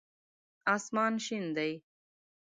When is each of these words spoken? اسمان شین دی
اسمان 0.75 1.13
شین 1.25 1.45
دی 1.55 1.71